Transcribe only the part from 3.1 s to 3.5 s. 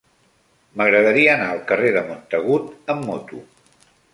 moto.